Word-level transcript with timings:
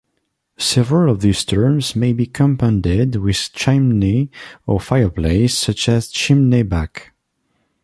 Several 0.57 1.13
of 1.13 1.19
these 1.21 1.45
terms 1.45 1.95
may 1.95 2.11
be 2.11 2.25
compounded 2.25 3.17
with 3.17 3.51
chimney 3.53 4.31
or 4.65 4.79
fireplace 4.79 5.55
such 5.55 5.87
as 5.87 6.07
"chimney-back". 6.07 7.13